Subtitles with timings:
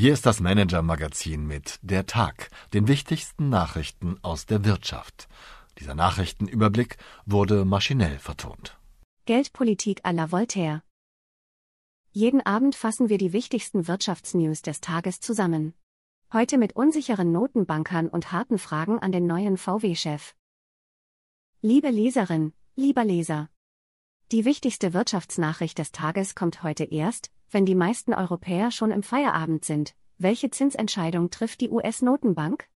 [0.00, 5.26] Hier ist das Manager-Magazin mit Der Tag, den wichtigsten Nachrichten aus der Wirtschaft.
[5.80, 8.78] Dieser Nachrichtenüberblick wurde maschinell vertont.
[9.26, 10.84] Geldpolitik à la Voltaire.
[12.12, 15.74] Jeden Abend fassen wir die wichtigsten Wirtschaftsnews des Tages zusammen.
[16.32, 20.36] Heute mit unsicheren Notenbankern und harten Fragen an den neuen VW-Chef.
[21.60, 23.48] Liebe Leserin, lieber Leser.
[24.30, 29.64] Die wichtigste Wirtschaftsnachricht des Tages kommt heute erst, wenn die meisten Europäer schon im Feierabend
[29.64, 29.94] sind.
[30.18, 32.68] Welche Zinsentscheidung trifft die US-Notenbank?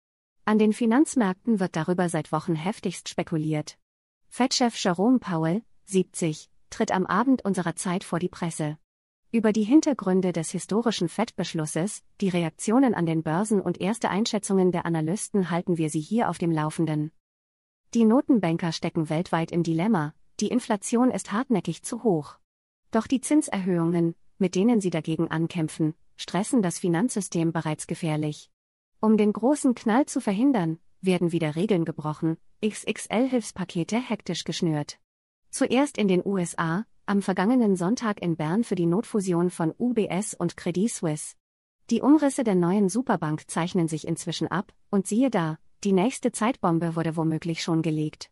[0.45, 3.77] An den Finanzmärkten wird darüber seit Wochen heftigst spekuliert.
[4.29, 8.77] Fed-Chef Jerome Powell, 70, tritt am Abend unserer Zeit vor die Presse.
[9.31, 14.85] Über die Hintergründe des historischen Fed-Beschlusses, die Reaktionen an den Börsen und erste Einschätzungen der
[14.85, 17.11] Analysten halten wir Sie hier auf dem Laufenden.
[17.93, 22.37] Die Notenbanker stecken weltweit im Dilemma, die Inflation ist hartnäckig zu hoch.
[22.91, 28.49] Doch die Zinserhöhungen, mit denen sie dagegen ankämpfen, stressen das Finanzsystem bereits gefährlich.
[28.99, 34.99] Um den großen Knall zu verhindern, werden wieder Regeln gebrochen, XXL-Hilfspakete hektisch geschnürt.
[35.49, 40.57] Zuerst in den USA, am vergangenen Sonntag in Bern für die Notfusion von UBS und
[40.57, 41.35] Credit Suisse.
[41.89, 46.95] Die Umrisse der neuen Superbank zeichnen sich inzwischen ab, und siehe da, die nächste Zeitbombe
[46.95, 48.29] wurde womöglich schon gelegt.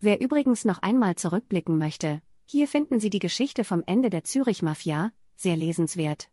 [0.00, 5.12] Wer übrigens noch einmal zurückblicken möchte, hier finden Sie die Geschichte vom Ende der Zürich-Mafia,
[5.38, 6.28] sehr lesenswert.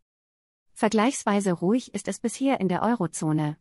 [0.74, 3.58] Vergleichsweise ruhig ist es bisher in der Eurozone.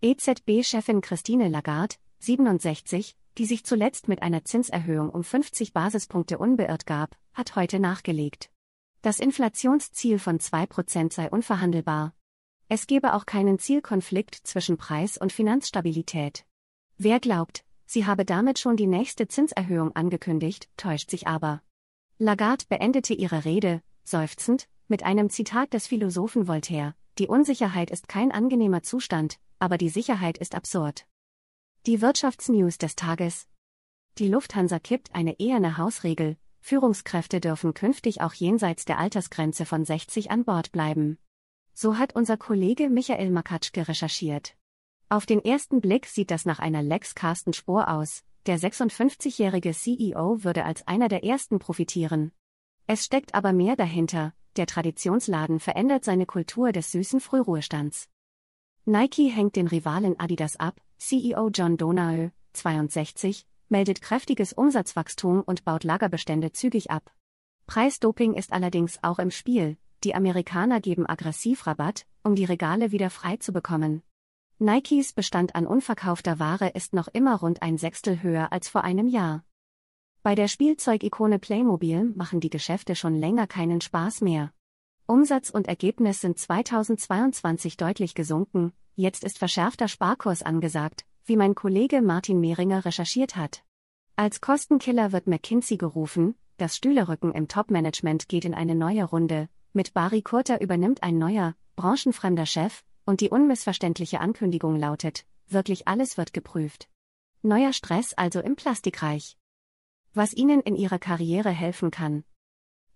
[0.00, 7.16] EZB-Chefin Christine Lagarde, 67, die sich zuletzt mit einer Zinserhöhung um 50 Basispunkte unbeirrt gab,
[7.32, 8.50] hat heute nachgelegt.
[9.00, 12.14] Das Inflationsziel von 2% sei unverhandelbar.
[12.68, 16.44] Es gebe auch keinen Zielkonflikt zwischen Preis und Finanzstabilität.
[16.98, 21.62] Wer glaubt, sie habe damit schon die nächste Zinserhöhung angekündigt, täuscht sich aber.
[22.18, 28.30] Lagarde beendete ihre Rede, seufzend, mit einem Zitat des Philosophen Voltaire, die Unsicherheit ist kein
[28.30, 31.06] angenehmer Zustand, aber die Sicherheit ist absurd.
[31.86, 33.48] Die Wirtschaftsnews des Tages.
[34.18, 40.30] Die Lufthansa kippt eine eherne Hausregel, Führungskräfte dürfen künftig auch jenseits der Altersgrenze von 60
[40.30, 41.16] an Bord bleiben.
[41.72, 44.58] So hat unser Kollege Michael Makatschke recherchiert.
[45.08, 50.44] Auf den ersten Blick sieht das nach einer Lex Carsten Spohr aus, der 56-jährige CEO
[50.44, 52.32] würde als einer der ersten profitieren.
[52.86, 58.08] Es steckt aber mehr dahinter, der Traditionsladen verändert seine Kultur des süßen Frühruhestands.
[58.84, 65.84] Nike hängt den Rivalen Adidas ab, CEO John Donahoe, 62, meldet kräftiges Umsatzwachstum und baut
[65.84, 67.12] Lagerbestände zügig ab.
[67.66, 73.08] Preisdoping ist allerdings auch im Spiel, die Amerikaner geben aggressiv Rabatt, um die Regale wieder
[73.08, 74.02] frei zu bekommen.
[74.58, 79.08] Nikes Bestand an unverkaufter Ware ist noch immer rund ein Sechstel höher als vor einem
[79.08, 79.44] Jahr.
[80.24, 84.52] Bei der Spielzeugikone Playmobil machen die Geschäfte schon länger keinen Spaß mehr.
[85.06, 92.02] Umsatz und Ergebnis sind 2022 deutlich gesunken, jetzt ist verschärfter Sparkurs angesagt, wie mein Kollege
[92.02, 93.64] Martin Mehringer recherchiert hat.
[94.14, 99.92] Als Kostenkiller wird McKinsey gerufen, das Stühlerücken im Topmanagement geht in eine neue Runde, mit
[99.92, 106.32] Bari Kurter übernimmt ein neuer, branchenfremder Chef, und die unmissverständliche Ankündigung lautet, wirklich alles wird
[106.32, 106.88] geprüft.
[107.42, 109.36] Neuer Stress also im Plastikreich
[110.14, 112.24] was ihnen in ihrer Karriere helfen kann.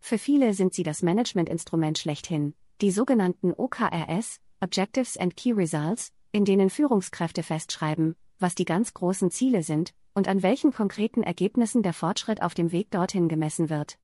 [0.00, 6.44] Für viele sind sie das Managementinstrument schlechthin, die sogenannten OKRS, Objectives and Key Results, in
[6.44, 11.93] denen Führungskräfte festschreiben, was die ganz großen Ziele sind und an welchen konkreten Ergebnissen der
[11.93, 13.98] Fortschritt auf dem Weg dorthin gemessen wird.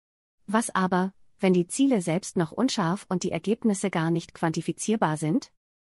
[0.47, 5.53] Was aber, wenn die Ziele selbst noch unscharf und die Ergebnisse gar nicht quantifizierbar sind?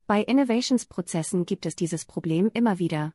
[0.06, 3.12] Bei Innovationsprozessen gibt es dieses Problem immer wieder.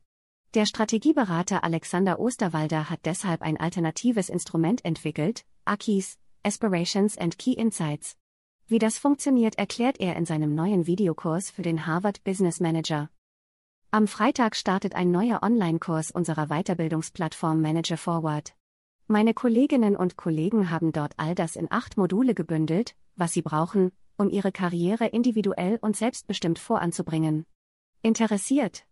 [0.53, 8.17] Der Strategieberater Alexander Osterwalder hat deshalb ein alternatives Instrument entwickelt, AKIS, Aspirations and Key Insights.
[8.67, 13.09] Wie das funktioniert, erklärt er in seinem neuen Videokurs für den Harvard Business Manager.
[13.91, 18.53] Am Freitag startet ein neuer Online-Kurs unserer Weiterbildungsplattform Manager Forward.
[19.07, 23.93] Meine Kolleginnen und Kollegen haben dort all das in acht Module gebündelt, was sie brauchen,
[24.17, 27.45] um ihre Karriere individuell und selbstbestimmt voranzubringen.
[28.01, 28.85] Interessiert?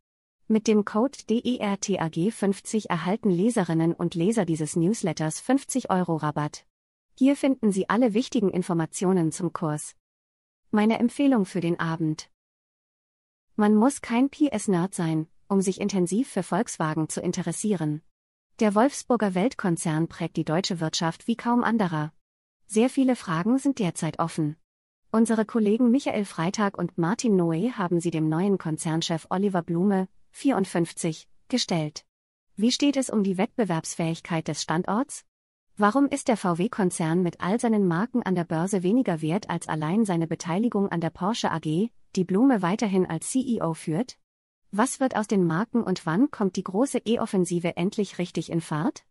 [0.51, 6.65] Mit dem Code DERTAG50 erhalten Leserinnen und Leser dieses Newsletters 50 Euro Rabatt.
[7.13, 9.95] Hier finden Sie alle wichtigen Informationen zum Kurs.
[10.71, 12.31] Meine Empfehlung für den Abend.
[13.57, 18.01] Man muss kein PS-Nerd sein, um sich intensiv für Volkswagen zu interessieren.
[18.59, 22.11] Der Wolfsburger Weltkonzern prägt die deutsche Wirtschaft wie kaum anderer.
[22.65, 24.55] Sehr viele Fragen sind derzeit offen.
[25.11, 31.27] Unsere Kollegen Michael Freitag und Martin Noe haben sie dem neuen Konzernchef Oliver Blume, 54,
[31.47, 32.05] gestellt.
[32.55, 35.25] Wie steht es um die Wettbewerbsfähigkeit des Standorts?
[35.77, 40.03] Warum ist der VW-Konzern mit all seinen Marken an der Börse weniger wert als allein
[40.03, 44.17] seine Beteiligung an der Porsche AG, die Blume weiterhin als CEO führt?
[44.71, 49.05] Was wird aus den Marken und wann kommt die große E-Offensive endlich richtig in Fahrt?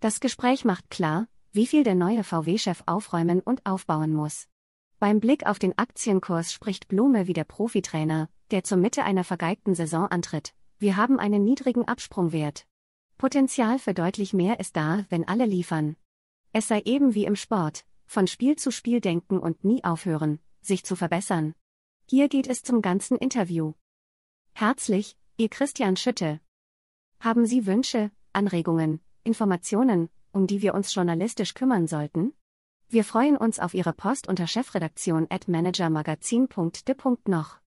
[0.00, 4.48] Das Gespräch macht klar, wie viel der neue VW-Chef aufräumen und aufbauen muss.
[5.00, 9.74] Beim Blick auf den Aktienkurs spricht Blume wie der Profitrainer, der zur Mitte einer vergeigten
[9.74, 10.54] Saison antritt.
[10.82, 12.66] Wir haben einen niedrigen Absprungwert.
[13.16, 15.94] Potenzial für deutlich mehr ist da, wenn alle liefern.
[16.52, 20.82] Es sei eben wie im Sport, von Spiel zu Spiel denken und nie aufhören, sich
[20.82, 21.54] zu verbessern.
[22.10, 23.74] Hier geht es zum ganzen Interview.
[24.54, 26.40] Herzlich, Ihr Christian Schütte.
[27.20, 32.32] Haben Sie Wünsche, Anregungen, Informationen, um die wir uns journalistisch kümmern sollten?
[32.88, 36.96] Wir freuen uns auf Ihre Post unter chefredaktion at managermagazin.de.
[37.28, 37.61] noch.